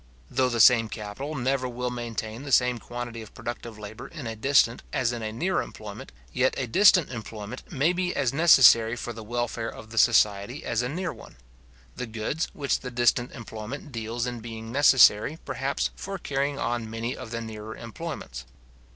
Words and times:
Though 0.31 0.49
the 0.49 0.59
same 0.59 0.89
capital 0.89 1.35
never 1.35 1.69
will 1.69 1.91
maintain 1.91 2.41
the 2.41 2.51
same 2.51 2.79
quantity 2.79 3.21
of 3.21 3.35
productive 3.35 3.77
labour 3.77 4.07
in 4.07 4.25
a 4.25 4.35
distant 4.35 4.81
as 4.91 5.11
in 5.13 5.21
a 5.21 5.31
near 5.31 5.61
employment, 5.61 6.11
yet 6.33 6.55
a 6.57 6.65
distant 6.65 7.11
employment 7.11 7.71
maybe 7.71 8.15
as 8.15 8.33
necessary 8.33 8.95
for 8.95 9.13
the 9.13 9.23
welfare 9.23 9.69
of 9.69 9.91
the 9.91 9.99
society 9.99 10.65
as 10.65 10.81
a 10.81 10.89
near 10.89 11.13
one; 11.13 11.35
the 11.95 12.07
goods 12.07 12.47
which 12.53 12.79
the 12.79 12.89
distant 12.89 13.31
employment 13.33 13.91
deals 13.91 14.25
in 14.25 14.39
being 14.39 14.71
necessary, 14.71 15.37
perhaps, 15.45 15.91
for 15.95 16.17
carrying 16.17 16.57
on 16.57 16.89
many 16.89 17.15
of 17.15 17.29
the 17.29 17.39
nearer 17.39 17.75
employments. 17.77 18.45